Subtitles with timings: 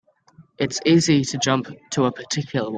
[0.57, 2.69] It's easy to jump to a particular one.